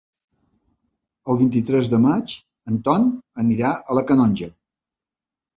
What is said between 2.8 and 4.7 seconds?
Ton anirà a la Canonja.